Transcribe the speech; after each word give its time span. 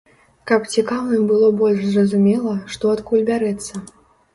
Каб 0.51 0.65
цікаўным 0.75 1.29
было 1.33 1.47
больш 1.61 1.85
зразумела, 1.93 2.59
што 2.79 2.95
адкуль 2.99 3.27
бярэцца. 3.33 3.73